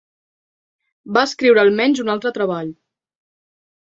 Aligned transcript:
Va 1.17 1.23
escriure 1.27 1.61
almenys 1.63 2.01
un 2.05 2.09
altre 2.15 2.31
treball. 2.37 2.71